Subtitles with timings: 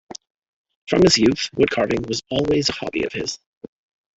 [0.87, 3.37] From his youth, woodcarving was always a hobby of his.